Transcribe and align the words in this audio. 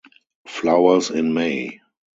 Flowers 0.47 1.11
in 1.11 1.31
May. 1.31 1.79